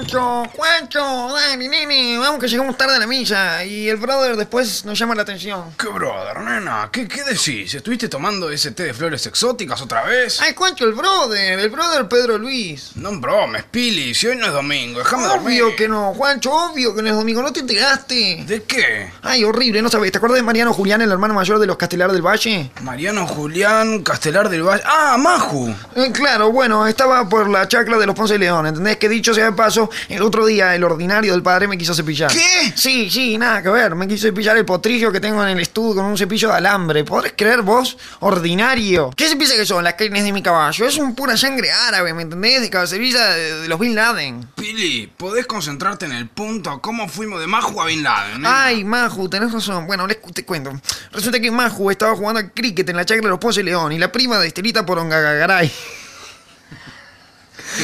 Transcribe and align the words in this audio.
Juancho, 0.00 0.44
Juancho, 0.56 1.28
dale, 1.34 1.68
nene, 1.68 2.18
vamos 2.18 2.40
que 2.40 2.48
llegamos 2.48 2.74
tarde 2.78 2.96
a 2.96 2.98
la 3.00 3.06
misa. 3.06 3.62
Y 3.66 3.86
el 3.86 3.98
brother 3.98 4.34
después 4.34 4.82
nos 4.86 4.98
llama 4.98 5.14
la 5.14 5.20
atención. 5.22 5.74
¿Qué 5.76 5.88
brother, 5.88 6.40
nena? 6.40 6.88
¿Qué, 6.90 7.06
qué 7.06 7.22
decís? 7.22 7.74
¿Estuviste 7.74 8.08
tomando 8.08 8.48
ese 8.48 8.70
té 8.70 8.84
de 8.84 8.94
flores 8.94 9.26
exóticas 9.26 9.82
otra 9.82 10.04
vez? 10.04 10.40
Ay, 10.40 10.54
Juancho, 10.56 10.86
el 10.86 10.94
brother, 10.94 11.58
el 11.58 11.68
brother 11.68 12.08
Pedro 12.08 12.38
Luis. 12.38 12.92
No 12.94 13.20
bromes, 13.20 13.64
Pili, 13.70 14.14
si 14.14 14.28
hoy 14.28 14.36
no 14.36 14.46
es 14.46 14.52
domingo, 14.54 15.00
déjame 15.00 15.24
dormir. 15.24 15.62
Obvio 15.64 15.76
que 15.76 15.86
no, 15.86 16.14
Juancho, 16.14 16.50
obvio 16.50 16.94
que 16.94 17.02
no 17.02 17.10
es 17.10 17.14
domingo, 17.14 17.42
no 17.42 17.52
te 17.52 17.60
enteraste. 17.60 18.44
¿De 18.46 18.62
qué? 18.62 19.12
Ay, 19.20 19.44
horrible, 19.44 19.82
no 19.82 19.90
sabes. 19.90 20.10
¿Te 20.12 20.16
acuerdas 20.16 20.36
de 20.38 20.42
Mariano 20.44 20.72
Julián, 20.72 21.02
el 21.02 21.12
hermano 21.12 21.34
mayor 21.34 21.58
de 21.58 21.66
los 21.66 21.76
Castelar 21.76 22.10
del 22.10 22.22
Valle? 22.22 22.70
Mariano 22.80 23.26
Julián 23.26 24.02
Castelar 24.02 24.48
del 24.48 24.62
Valle. 24.62 24.82
¡Ah, 24.86 25.18
Maju! 25.18 25.74
Eh, 25.94 26.10
claro, 26.10 26.50
bueno, 26.52 26.86
estaba 26.86 27.28
por 27.28 27.50
la 27.50 27.68
chacra 27.68 27.98
de 27.98 28.06
los 28.06 28.14
Ponce 28.14 28.32
de 28.34 28.38
León, 28.38 28.66
¿entendés? 28.66 28.96
Que 28.96 29.10
dicho 29.10 29.34
sea 29.34 29.44
de 29.44 29.52
paso, 29.52 29.89
el 30.08 30.22
otro 30.22 30.46
día 30.46 30.74
el 30.74 30.84
ordinario 30.84 31.32
del 31.32 31.42
padre 31.42 31.68
me 31.68 31.76
quiso 31.78 31.94
cepillar. 31.94 32.30
¿Qué? 32.32 32.72
Sí, 32.74 33.10
sí, 33.10 33.38
nada 33.38 33.62
que 33.62 33.68
ver. 33.68 33.94
Me 33.94 34.06
quiso 34.08 34.26
cepillar 34.28 34.56
el 34.56 34.64
potrillo 34.64 35.10
que 35.12 35.20
tengo 35.20 35.42
en 35.42 35.50
el 35.50 35.60
estudio 35.60 35.96
con 35.96 36.04
un 36.06 36.18
cepillo 36.18 36.48
de 36.48 36.54
alambre. 36.54 37.04
¿Podés 37.04 37.34
creer 37.36 37.62
vos? 37.62 37.96
Ordinario. 38.20 39.10
¿Qué 39.16 39.28
se 39.28 39.36
piensa 39.36 39.56
que 39.56 39.66
son 39.66 39.84
las 39.84 39.94
carnes 39.94 40.24
de 40.24 40.32
mi 40.32 40.42
caballo? 40.42 40.86
Es 40.86 40.96
un 40.98 41.14
pura 41.14 41.36
sangre 41.36 41.70
árabe, 41.70 42.14
¿me 42.14 42.22
entendés? 42.22 42.60
De 42.60 42.70
cabecevilla 42.70 43.30
de, 43.30 43.60
de 43.62 43.68
los 43.68 43.78
Bin 43.78 43.94
Laden. 43.94 44.48
Pili, 44.56 45.10
¿podés 45.16 45.46
concentrarte 45.46 46.06
en 46.06 46.12
el 46.12 46.28
punto? 46.28 46.80
¿Cómo 46.80 47.08
fuimos 47.08 47.40
de 47.40 47.46
Maju 47.46 47.80
a 47.80 47.86
Bin 47.86 48.02
Laden? 48.02 48.34
nena? 48.34 48.64
Ay, 48.64 48.84
Maju, 48.84 49.28
tenés 49.28 49.52
razón. 49.52 49.86
Bueno, 49.86 50.06
les 50.06 50.18
te 50.32 50.44
cuento. 50.44 50.72
Resulta 51.12 51.40
que 51.40 51.50
Maju 51.50 51.90
estaba 51.90 52.14
jugando 52.14 52.40
al 52.40 52.52
cricket 52.52 52.88
en 52.88 52.96
la 52.96 53.04
chacra 53.04 53.22
de 53.24 53.30
los 53.30 53.38
Ponce 53.38 53.60
de 53.60 53.64
León 53.64 53.92
y 53.92 53.98
la 53.98 54.12
prima 54.12 54.38
de 54.38 54.46
Estelita 54.46 54.86
Porongagaray 54.86 55.70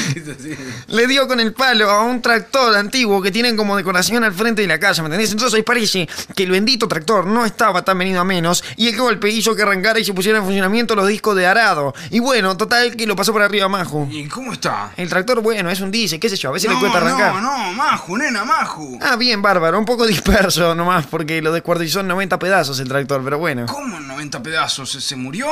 le 0.88 1.06
dio 1.06 1.26
con 1.26 1.40
el 1.40 1.52
palo 1.52 1.90
a 1.90 2.02
un 2.02 2.20
tractor 2.22 2.76
antiguo 2.76 3.20
que 3.22 3.30
tienen 3.30 3.56
como 3.56 3.76
decoración 3.76 4.24
al 4.24 4.32
frente 4.32 4.62
de 4.62 4.68
la 4.68 4.78
casa, 4.78 5.02
¿me 5.02 5.06
entendés? 5.06 5.32
Entonces 5.32 5.62
parece 5.64 6.08
que 6.34 6.44
el 6.44 6.50
bendito 6.50 6.88
tractor 6.88 7.26
no 7.26 7.44
estaba 7.44 7.82
tan 7.82 7.98
venido 7.98 8.20
a 8.20 8.24
menos 8.24 8.62
y 8.76 8.88
el 8.88 8.96
golpe 8.96 9.28
hizo 9.30 9.54
que 9.54 9.62
arrancara 9.62 9.98
y 9.98 10.04
se 10.04 10.12
pusiera 10.14 10.38
en 10.38 10.44
funcionamiento 10.44 10.94
los 10.94 11.08
discos 11.08 11.36
de 11.36 11.46
arado. 11.46 11.94
Y 12.10 12.20
bueno, 12.20 12.56
total 12.56 12.96
que 12.96 13.06
lo 13.06 13.16
pasó 13.16 13.32
por 13.32 13.42
arriba 13.42 13.66
a 13.66 13.68
Maju. 13.68 14.08
¿Y 14.10 14.26
cómo 14.28 14.52
está? 14.52 14.92
El 14.96 15.08
tractor, 15.08 15.40
bueno, 15.40 15.70
es 15.70 15.80
un 15.80 15.90
diésel, 15.90 16.20
qué 16.20 16.28
sé 16.28 16.36
yo, 16.36 16.50
a 16.50 16.52
veces 16.52 16.68
le 16.68 16.74
no, 16.74 16.80
cuesta 16.80 16.98
arrancar. 16.98 17.34
no, 17.34 17.40
no, 17.40 17.72
Maju, 17.72 18.16
nena, 18.18 18.44
Maju. 18.44 18.98
Ah, 19.02 19.16
bien, 19.16 19.42
bárbaro, 19.42 19.78
un 19.78 19.84
poco 19.84 20.06
disperso 20.06 20.74
nomás 20.74 21.06
porque 21.06 21.42
lo 21.42 21.52
descuartizó 21.52 22.00
en 22.00 22.08
90 22.08 22.38
pedazos 22.38 22.78
el 22.80 22.88
tractor, 22.88 23.22
pero 23.24 23.38
bueno. 23.38 23.66
¿Cómo 23.66 23.96
en 23.96 24.06
90 24.06 24.42
pedazos? 24.42 24.90
¿Se, 24.90 25.00
se 25.00 25.16
murió? 25.16 25.46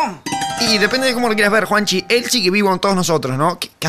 Y 0.60 0.78
depende 0.78 1.06
de 1.06 1.14
cómo 1.14 1.28
lo 1.28 1.34
quieras 1.34 1.52
ver, 1.52 1.64
Juanchi, 1.64 2.04
él 2.08 2.24
sigue 2.30 2.50
vivo 2.50 2.72
en 2.72 2.78
todos 2.78 2.94
nosotros, 2.94 3.36
¿no? 3.36 3.58
Qué, 3.58 3.70
qué 3.78 3.88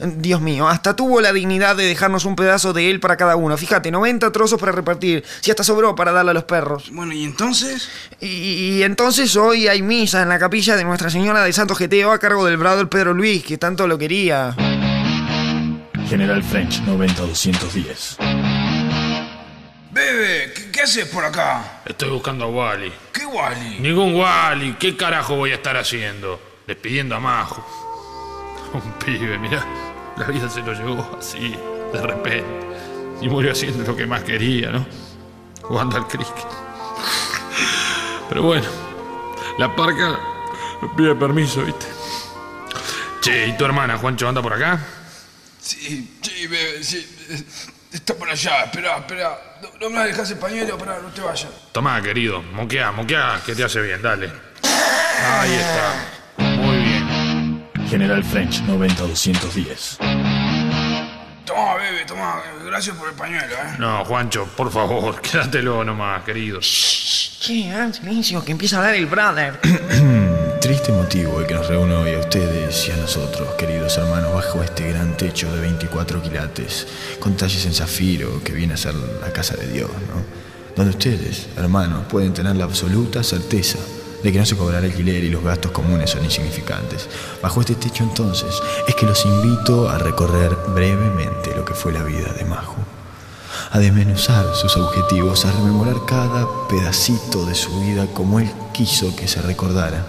Dios 0.00 0.40
mío, 0.40 0.68
hasta 0.68 0.94
tuvo 0.96 1.20
la 1.20 1.32
dignidad 1.32 1.76
de 1.76 1.84
dejarnos 1.84 2.24
un 2.24 2.36
pedazo 2.36 2.72
de 2.72 2.90
él 2.90 3.00
para 3.00 3.16
cada 3.16 3.36
uno. 3.36 3.56
Fíjate, 3.56 3.90
90 3.90 4.32
trozos 4.32 4.58
para 4.58 4.72
repartir. 4.72 5.24
Si 5.40 5.50
hasta 5.50 5.64
sobró 5.64 5.94
para 5.94 6.12
darle 6.12 6.32
a 6.32 6.34
los 6.34 6.44
perros. 6.44 6.90
Bueno, 6.92 7.12
¿y 7.12 7.24
entonces? 7.24 7.88
Y, 8.20 8.26
y 8.26 8.82
entonces 8.82 9.36
hoy 9.36 9.68
hay 9.68 9.82
misa 9.82 10.22
en 10.22 10.28
la 10.28 10.38
capilla 10.38 10.76
de 10.76 10.84
Nuestra 10.84 11.10
Señora 11.10 11.42
de 11.44 11.52
Santo 11.52 11.74
Geteo 11.74 12.12
a 12.12 12.18
cargo 12.18 12.44
del 12.46 12.56
brother 12.56 12.88
Pedro 12.88 13.14
Luis, 13.14 13.44
que 13.44 13.58
tanto 13.58 13.86
lo 13.86 13.98
quería. 13.98 14.54
General 16.08 16.42
French 16.42 16.80
90210. 16.82 18.16
Bebe, 19.92 20.52
¿qué, 20.54 20.70
qué 20.70 20.80
haces 20.82 21.06
por 21.06 21.24
acá? 21.24 21.82
Estoy 21.84 22.10
buscando 22.10 22.46
a 22.46 22.48
Wally. 22.48 22.92
¿Qué 23.12 23.26
Wally? 23.26 23.78
Ningún 23.80 24.14
Wally. 24.14 24.74
¿Qué 24.78 24.96
carajo 24.96 25.36
voy 25.36 25.52
a 25.52 25.54
estar 25.54 25.76
haciendo? 25.76 26.40
Despidiendo 26.66 27.16
a 27.16 27.20
Majo. 27.20 27.89
Un 28.72 28.92
pibe, 29.04 29.38
mirá. 29.38 29.64
La 30.16 30.26
vida 30.26 30.48
se 30.48 30.60
lo 30.60 30.72
llevó 30.72 31.16
así, 31.18 31.56
de 31.92 32.00
repente. 32.02 32.44
Y 33.20 33.28
murió 33.28 33.52
haciendo 33.52 33.84
lo 33.84 33.96
que 33.96 34.06
más 34.06 34.22
quería, 34.22 34.70
¿no? 34.70 34.86
Jugando 35.62 35.96
al 35.96 36.06
cricket. 36.06 36.46
Pero 38.28 38.42
bueno, 38.42 38.66
la 39.58 39.74
parca 39.74 40.18
pide 40.96 41.14
permiso, 41.14 41.62
¿viste? 41.64 41.86
Che, 43.20 43.48
¿y 43.48 43.56
tu 43.56 43.64
hermana, 43.64 43.98
Juancho, 43.98 44.28
anda 44.28 44.40
por 44.40 44.54
acá? 44.54 44.78
Sí, 45.60 46.18
sí, 46.22 46.46
bebe, 46.46 46.82
sí. 46.82 47.06
eh, 47.28 47.42
Está 47.92 48.14
por 48.14 48.30
allá, 48.30 48.64
espera, 48.64 48.98
espera. 48.98 49.36
No, 49.62 49.68
no 49.80 49.90
me 49.90 50.06
dejas 50.06 50.30
el 50.30 50.38
pañuelo, 50.38 50.78
para 50.78 51.00
no 51.00 51.08
te 51.08 51.20
vayas. 51.20 51.50
Tomá, 51.72 52.00
querido, 52.00 52.40
moquea, 52.40 52.92
moquea, 52.92 53.42
que 53.44 53.54
te 53.54 53.64
hace 53.64 53.80
bien, 53.82 54.00
dale. 54.00 54.30
Ahí 54.62 55.52
está. 55.54 56.19
General 57.90 58.22
French 58.22 58.62
90210. 58.68 59.98
Toma, 61.44 61.74
bebe, 61.74 62.04
toma. 62.06 62.40
Gracias 62.64 62.96
por 62.96 63.08
el 63.08 63.16
pañuelo, 63.16 63.52
¿eh? 63.52 63.76
No, 63.80 64.04
Juancho, 64.04 64.46
por 64.56 64.70
favor, 64.70 65.20
quédatelo 65.22 65.82
nomás, 65.84 66.22
querido. 66.22 66.60
Che, 66.60 67.72
ah, 67.72 67.92
silencio, 67.92 68.44
que 68.44 68.52
empieza 68.52 68.76
a 68.76 68.78
hablar 68.78 68.94
el 68.94 69.06
brother. 69.06 69.58
Triste 70.60 70.92
motivo 70.92 71.40
el 71.40 71.48
que 71.48 71.54
nos 71.54 71.66
reúne 71.66 71.96
hoy 71.96 72.14
a 72.14 72.20
ustedes 72.20 72.86
y 72.86 72.92
a 72.92 72.96
nosotros, 72.96 73.54
queridos 73.58 73.98
hermanos, 73.98 74.34
bajo 74.34 74.62
este 74.62 74.88
gran 74.88 75.16
techo 75.16 75.52
de 75.52 75.60
24 75.60 76.22
quilates, 76.22 76.86
con 77.18 77.36
talles 77.36 77.66
en 77.66 77.74
zafiro 77.74 78.40
que 78.44 78.52
viene 78.52 78.74
a 78.74 78.76
ser 78.76 78.94
la 78.94 79.32
casa 79.32 79.56
de 79.56 79.66
Dios, 79.66 79.90
¿no? 79.90 80.76
Donde 80.76 80.90
ustedes, 80.90 81.48
hermanos, 81.56 82.04
pueden 82.08 82.32
tener 82.32 82.54
la 82.54 82.66
absoluta 82.66 83.24
certeza 83.24 83.80
de 84.22 84.32
que 84.32 84.38
no 84.38 84.46
se 84.46 84.56
cobrará 84.56 84.86
alquiler 84.86 85.24
y 85.24 85.30
los 85.30 85.42
gastos 85.42 85.70
comunes 85.70 86.10
son 86.10 86.24
insignificantes. 86.24 87.08
Bajo 87.42 87.60
este 87.60 87.74
techo 87.74 88.04
entonces 88.04 88.54
es 88.86 88.94
que 88.94 89.06
los 89.06 89.24
invito 89.24 89.88
a 89.88 89.98
recorrer 89.98 90.56
brevemente 90.74 91.54
lo 91.56 91.64
que 91.64 91.74
fue 91.74 91.92
la 91.92 92.02
vida 92.02 92.32
de 92.32 92.44
Maju 92.44 92.76
a 93.72 93.78
desmenuzar 93.78 94.54
sus 94.54 94.76
objetivos, 94.76 95.44
a 95.44 95.52
rememorar 95.52 96.04
cada 96.06 96.46
pedacito 96.68 97.46
de 97.46 97.54
su 97.54 97.80
vida 97.80 98.06
como 98.12 98.40
él 98.40 98.50
quiso 98.72 99.14
que 99.14 99.28
se 99.28 99.40
recordara. 99.42 100.04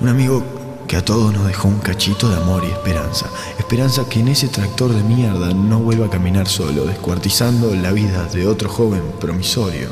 Un 0.00 0.08
amigo 0.08 0.42
que 0.86 0.96
a 0.96 1.04
todos 1.04 1.32
nos 1.32 1.46
dejó 1.46 1.68
un 1.68 1.80
cachito 1.80 2.28
de 2.28 2.36
amor 2.36 2.64
y 2.64 2.70
esperanza. 2.70 3.26
Esperanza 3.58 4.08
que 4.08 4.20
en 4.20 4.28
ese 4.28 4.48
tractor 4.48 4.92
de 4.92 5.02
mierda 5.02 5.52
no 5.52 5.80
vuelva 5.80 6.06
a 6.06 6.10
caminar 6.10 6.48
solo, 6.48 6.84
descuartizando 6.84 7.74
la 7.74 7.92
vida 7.92 8.24
de 8.24 8.46
otro 8.46 8.68
joven 8.68 9.02
promisorio. 9.20 9.88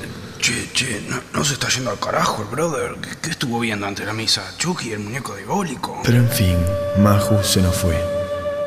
Che, 0.72 1.02
no, 1.08 1.20
no 1.34 1.44
se 1.44 1.54
está 1.54 1.68
yendo 1.68 1.90
al 1.90 1.98
carajo 1.98 2.42
el 2.42 2.48
brother. 2.48 2.96
¿Qué, 3.00 3.10
qué 3.20 3.30
estuvo 3.30 3.60
viendo 3.60 3.86
ante 3.86 4.06
la 4.06 4.12
misa? 4.12 4.42
¿Chucky, 4.56 4.92
el 4.92 5.00
muñeco 5.00 5.34
diabólico? 5.36 6.00
Pero 6.02 6.16
en 6.18 6.28
fin, 6.28 6.56
Maju 6.98 7.42
se 7.42 7.60
nos 7.60 7.76
fue. 7.76 8.22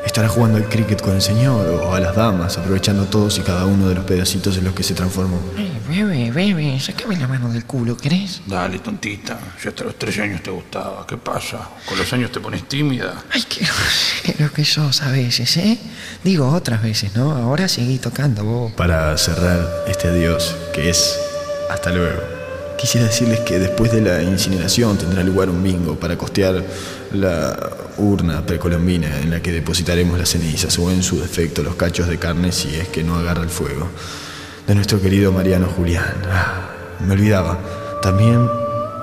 Estará 0.06 0.28
jugando 0.28 0.56
al 0.56 0.68
cricket 0.68 1.02
con 1.02 1.16
el 1.16 1.20
señor 1.20 1.66
o 1.66 1.92
a 1.92 1.98
las 1.98 2.14
damas, 2.14 2.56
aprovechando 2.56 3.06
todos 3.06 3.38
y 3.38 3.40
cada 3.40 3.66
uno 3.66 3.88
de 3.88 3.96
los 3.96 4.04
pedacitos 4.04 4.56
en 4.56 4.64
los 4.64 4.72
que 4.72 4.84
se 4.84 4.94
transformó. 4.94 5.40
Ey, 5.58 5.80
bebe, 5.88 6.30
bebe, 6.30 6.78
sacame 6.78 7.16
la 7.16 7.26
mano 7.26 7.52
del 7.52 7.64
culo, 7.64 7.96
¿querés? 7.96 8.40
Dale, 8.46 8.78
tontita. 8.78 9.36
Ya 9.62 9.70
hasta 9.70 9.82
los 9.82 9.98
13 9.98 10.22
años 10.22 10.42
te 10.44 10.50
gustaba. 10.52 11.04
¿Qué 11.08 11.16
pasa? 11.16 11.70
Con 11.86 11.98
los 11.98 12.10
años 12.12 12.30
te 12.30 12.38
pones 12.38 12.68
tímida. 12.68 13.24
Ay, 13.32 13.42
qué 13.48 13.66
lo 14.38 14.52
que 14.52 14.64
sos 14.64 15.02
a 15.02 15.10
veces, 15.10 15.56
¿eh? 15.56 15.76
Digo 16.22 16.48
otras 16.50 16.82
veces, 16.82 17.16
¿no? 17.16 17.32
Ahora 17.32 17.66
seguí 17.66 17.98
tocando 17.98 18.44
vos. 18.44 18.72
Para 18.72 19.18
cerrar 19.18 19.84
este 19.88 20.06
adiós, 20.06 20.54
que 20.72 20.88
es 20.88 21.18
hasta 21.70 21.90
luego, 21.90 22.20
quisiera 22.78 23.06
decirles 23.06 23.40
que 23.40 23.58
después 23.58 23.92
de 23.92 24.00
la 24.00 24.22
incineración 24.22 24.98
tendrá 24.98 25.22
lugar 25.22 25.50
un 25.50 25.62
bingo 25.62 25.96
para 25.98 26.16
costear 26.16 26.62
la 27.12 27.56
urna 27.98 28.44
precolombina 28.44 29.20
en 29.20 29.30
la 29.30 29.40
que 29.40 29.52
depositaremos 29.52 30.18
las 30.18 30.30
cenizas 30.30 30.78
o 30.78 30.90
en 30.90 31.02
su 31.02 31.20
defecto 31.20 31.62
los 31.62 31.76
cachos 31.76 32.08
de 32.08 32.18
carne 32.18 32.52
si 32.52 32.74
es 32.76 32.88
que 32.88 33.02
no 33.02 33.16
agarra 33.16 33.42
el 33.42 33.50
fuego. 33.50 33.88
De 34.66 34.74
nuestro 34.74 35.00
querido 35.00 35.32
Mariano 35.32 35.66
Julián. 35.66 36.14
Ah, 36.30 36.70
me 37.06 37.14
olvidaba. 37.14 37.58
También 38.02 38.48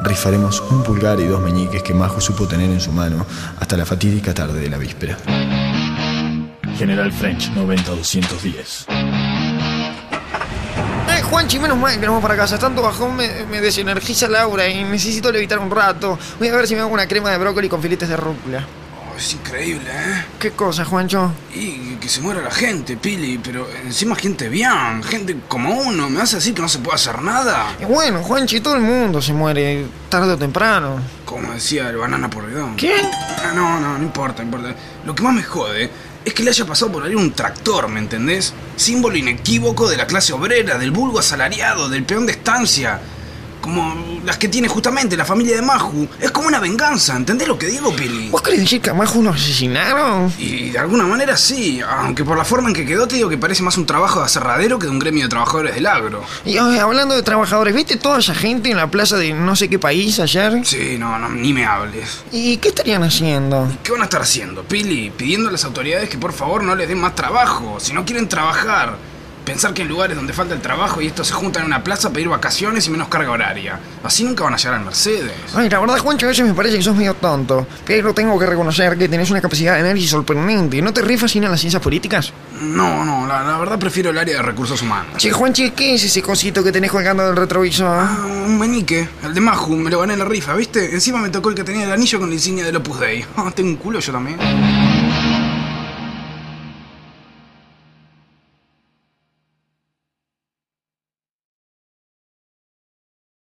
rifaremos 0.04 0.62
un 0.70 0.84
pulgar 0.84 1.20
y 1.20 1.26
dos 1.26 1.42
meñiques 1.42 1.82
que 1.82 1.94
Majo 1.94 2.20
supo 2.20 2.48
tener 2.48 2.70
en 2.70 2.82
su 2.82 2.92
mano 2.92 3.26
hasta 3.60 3.78
la 3.78 3.86
fatídica 3.86 4.34
tarde 4.34 4.60
de 4.60 4.70
la 4.70 4.78
víspera. 4.78 5.18
General 6.78 7.12
French 7.12 7.50
90210. 7.52 9.03
Juanchi, 11.34 11.58
menos 11.58 11.80
mal 11.80 11.94
que 11.94 12.06
nos 12.06 12.10
vamos 12.10 12.22
para 12.22 12.36
casa. 12.36 12.60
Tanto 12.60 12.84
bajón 12.84 13.16
me, 13.16 13.28
me 13.50 13.60
desenergiza 13.60 14.28
Laura 14.28 14.68
y 14.68 14.84
necesito 14.84 15.32
levitar 15.32 15.58
un 15.58 15.72
rato. 15.72 16.20
Voy 16.38 16.48
a 16.48 16.56
ver 16.56 16.68
si 16.68 16.76
me 16.76 16.82
hago 16.82 16.92
una 16.94 17.08
crema 17.08 17.32
de 17.32 17.40
brócoli 17.40 17.68
con 17.68 17.82
filetes 17.82 18.08
de 18.08 18.16
rúcula. 18.16 18.64
Oh, 19.12 19.18
es 19.18 19.34
increíble, 19.34 19.90
¿eh? 19.92 20.26
¿Qué 20.38 20.52
cosa, 20.52 20.86
Juancho? 20.86 21.32
Y 21.56 21.96
que 21.96 22.08
se 22.08 22.22
muera 22.22 22.40
la 22.40 22.52
gente, 22.52 22.98
Pili, 22.98 23.40
pero 23.40 23.68
encima 23.84 24.16
gente 24.16 24.48
bien, 24.48 25.02
gente 25.02 25.36
como 25.48 25.74
uno. 25.76 26.08
¿Me 26.08 26.20
vas 26.20 26.34
a 26.34 26.36
decir 26.36 26.54
que 26.54 26.62
no 26.62 26.70
se 26.70 26.78
puede 26.78 26.98
hacer 26.98 27.20
nada? 27.24 27.66
Y 27.82 27.86
bueno, 27.86 28.22
Juanchi, 28.22 28.60
todo 28.62 28.76
el 28.76 28.82
mundo 28.82 29.20
se 29.20 29.34
muere 29.34 29.88
tarde 30.10 30.34
o 30.34 30.38
temprano. 30.38 31.00
Como 31.26 31.52
decía 31.52 31.90
el 31.90 31.98
banana 31.98 32.30
por 32.30 32.46
bidón. 32.46 32.76
¿Quién? 32.76 33.10
Ah, 33.44 33.54
No, 33.56 33.80
no, 33.80 33.98
no 33.98 34.04
importa, 34.04 34.44
no 34.44 34.56
importa. 34.56 34.76
Lo 35.04 35.16
que 35.16 35.24
más 35.24 35.34
me 35.34 35.42
jode 35.42 35.90
es 36.26 36.34
que 36.34 36.44
le 36.44 36.50
haya 36.52 36.66
pasado 36.66 36.92
por 36.92 37.04
ahí 37.04 37.16
un 37.16 37.32
tractor, 37.34 37.88
¿me 37.88 38.00
entendés? 38.00 38.54
Símbolo 38.76 39.18
inequívoco 39.18 39.90
de 39.90 39.98
la 39.98 40.08
clase 40.08 40.34
obrera, 40.34 40.78
del 40.78 40.92
vulgo 40.92 41.20
asalariado, 41.20 41.90
del 41.90 42.06
peón 42.06 42.26
de 42.26 42.34
estancia. 42.34 43.02
Como 43.64 44.20
las 44.26 44.38
que 44.38 44.50
tiene 44.50 44.68
justamente 44.68 45.16
la 45.16 45.24
familia 45.24 45.56
de 45.56 45.62
Maju. 45.62 46.06
Es 46.20 46.32
como 46.32 46.50
una 46.50 46.60
venganza, 46.60 47.16
¿entendés 47.16 47.48
lo 47.48 47.58
que 47.58 47.68
digo, 47.68 47.96
Pili? 47.96 48.28
¿Vos 48.30 48.42
querés 48.42 48.60
decir 48.60 48.82
que 48.82 48.90
a 48.90 48.94
Maju 48.94 49.24
lo 49.24 49.30
asesinaron? 49.30 50.34
Y 50.38 50.72
de 50.72 50.80
alguna 50.80 51.06
manera 51.06 51.38
sí, 51.38 51.80
aunque 51.80 52.26
por 52.26 52.38
la 52.38 52.44
forma 52.44 52.68
en 52.68 52.76
que 52.76 52.86
quedó 52.86 53.08
te 53.08 53.16
digo 53.16 53.30
que 53.30 53.38
parece 53.38 53.64
más 53.64 53.78
un 53.78 53.86
trabajo 53.86 54.20
de 54.20 54.26
aserradero 54.26 54.78
que 54.80 54.88
de 54.88 54.92
un 54.92 55.00
gremio 55.00 55.24
de 55.24 55.30
trabajadores 55.30 55.76
del 55.76 55.88
agro. 55.88 56.26
Y 56.44 56.58
oye, 56.58 56.78
hablando 56.78 57.16
de 57.16 57.24
trabajadores, 57.24 57.74
¿viste 57.74 57.96
toda 57.96 58.20
esa 58.20 58.36
gente 58.36 58.70
en 58.70 58.76
la 58.76 58.88
plaza 58.88 59.16
de 59.16 59.34
no 59.34 59.56
sé 59.56 59.70
qué 59.70 59.80
país 59.80 60.20
ayer? 60.20 60.66
Sí, 60.66 60.98
no, 61.00 61.18
no, 61.18 61.30
ni 61.30 61.54
me 61.54 61.66
hables. 61.66 62.22
¿Y 62.34 62.58
qué 62.58 62.68
estarían 62.68 63.04
haciendo? 63.04 63.72
¿Qué 63.82 63.94
van 63.94 64.02
a 64.02 64.06
estar 64.06 64.24
haciendo, 64.24 64.64
Pili? 64.64 65.10
Pidiendo 65.10 65.48
a 65.48 65.54
las 65.54 65.64
autoridades 65.64 66.10
que 66.10 66.18
por 66.18 66.34
favor 66.34 66.64
no 66.64 66.76
les 66.76 66.90
den 66.90 67.00
más 67.00 67.16
trabajo, 67.16 67.80
si 67.80 67.94
no 67.94 68.04
quieren 68.04 68.28
trabajar. 68.28 68.98
Pensar 69.46 69.74
que 69.74 69.82
en 69.82 69.90
lugares 69.90 70.16
donde 70.16 70.32
falta 70.32 70.54
el 70.54 70.62
trabajo 70.62 71.02
y 71.02 71.08
estos 71.08 71.28
se 71.28 71.34
juntan 71.34 71.64
en 71.64 71.68
una 71.68 71.84
plaza 71.84 72.08
a 72.08 72.12
pedir 72.12 72.30
vacaciones 72.30 72.88
y 72.88 72.92
menos 72.92 73.10
carga 73.10 73.30
horaria. 73.32 73.78
Así 74.04 74.24
nunca 74.24 74.44
van 74.46 74.54
a 74.54 74.58
llegar 74.58 74.76
al 74.76 74.86
Mercedes. 74.86 75.34
Ay, 75.54 75.70
la 75.70 75.80
verdad, 75.80 75.98
Juancho, 75.98 76.28
a 76.28 76.30
veces 76.30 76.46
me 76.46 76.54
parece 76.54 76.78
que 76.78 76.84
sos 76.84 76.96
medio 76.96 77.14
tonto. 77.16 77.68
Pero 77.86 78.14
tengo 78.14 78.40
que 78.40 78.46
reconocer 78.46 78.98
que 78.98 79.10
tenés 79.10 79.30
una 79.32 79.42
capacidad 79.42 79.74
de 79.74 79.82
análisis 79.82 80.10
sorprendente. 80.10 80.82
¿No 80.82 80.94
te 80.94 81.02
rifas 81.02 81.32
sin 81.32 81.44
a 81.44 81.50
las 81.50 81.60
ciencias 81.60 81.82
políticas? 81.82 82.32
No, 82.62 83.04
no, 83.04 83.28
la, 83.28 83.44
la 83.44 83.58
verdad 83.58 83.78
prefiero 83.78 84.12
el 84.12 84.18
área 84.18 84.38
de 84.38 84.42
recursos 84.42 84.82
humanos. 84.82 85.18
Che, 85.18 85.32
Juanchi, 85.32 85.72
¿qué 85.72 85.96
es 85.96 86.04
ese 86.06 86.22
cosito 86.22 86.64
que 86.64 86.72
tenés 86.72 86.92
colgando 86.92 87.26
del 87.26 87.36
retrovisor? 87.36 87.88
Ah, 88.00 88.26
un 88.46 88.58
menique, 88.58 89.10
el 89.24 89.34
de 89.34 89.42
Maju, 89.42 89.76
me 89.76 89.90
lo 89.90 90.00
gané 90.00 90.14
en 90.14 90.20
la 90.20 90.26
rifa, 90.26 90.54
¿viste? 90.54 90.94
Encima 90.94 91.20
me 91.20 91.30
tocó 91.30 91.50
el 91.50 91.56
que 91.56 91.66
tenía 91.66 91.84
el 91.84 91.92
anillo 91.92 92.20
con 92.20 92.30
la 92.30 92.36
insignia 92.36 92.64
del 92.64 92.78
Opus 92.78 93.00
Dei. 93.02 93.26
Ah, 93.36 93.52
tengo 93.54 93.70
un 93.70 93.76
culo 93.76 94.00
yo 94.00 94.14
también. 94.14 94.38